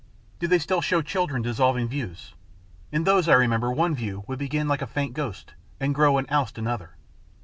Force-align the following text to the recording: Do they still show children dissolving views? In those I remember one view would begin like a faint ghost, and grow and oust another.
Do 0.39 0.47
they 0.47 0.57
still 0.57 0.81
show 0.81 1.03
children 1.03 1.43
dissolving 1.43 1.87
views? 1.87 2.33
In 2.91 3.03
those 3.03 3.29
I 3.29 3.35
remember 3.35 3.71
one 3.71 3.93
view 3.93 4.23
would 4.25 4.39
begin 4.39 4.67
like 4.67 4.81
a 4.81 4.87
faint 4.87 5.13
ghost, 5.13 5.53
and 5.79 5.93
grow 5.93 6.17
and 6.17 6.25
oust 6.31 6.57
another. 6.57 6.95